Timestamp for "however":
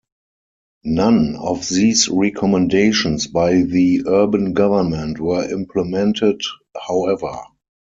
6.75-7.37